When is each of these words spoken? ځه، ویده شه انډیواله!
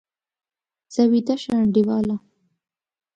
ځه، 0.93 1.03
ویده 1.11 1.35
شه 1.41 1.51
انډیواله! 1.61 2.15